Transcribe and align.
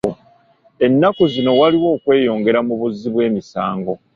Ennaku 0.85 1.23
zino 1.33 1.51
waliwo 1.59 1.87
okweyongera 1.95 2.59
mu 2.67 2.73
buzzi 2.79 3.07
bw'emisango. 3.13 3.93